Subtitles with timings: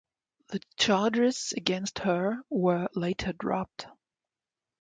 [0.47, 3.85] The charges against her were later dropped.